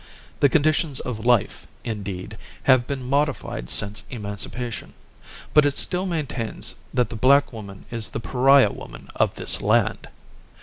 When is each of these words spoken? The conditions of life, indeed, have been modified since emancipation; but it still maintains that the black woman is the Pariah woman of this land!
The 0.39 0.49
conditions 0.49 0.99
of 0.99 1.23
life, 1.23 1.67
indeed, 1.83 2.35
have 2.63 2.87
been 2.87 3.03
modified 3.07 3.69
since 3.69 4.03
emancipation; 4.09 4.93
but 5.53 5.63
it 5.63 5.77
still 5.77 6.07
maintains 6.07 6.73
that 6.91 7.09
the 7.09 7.15
black 7.15 7.53
woman 7.53 7.85
is 7.91 8.09
the 8.09 8.19
Pariah 8.19 8.73
woman 8.73 9.09
of 9.17 9.35
this 9.35 9.61
land! 9.61 10.07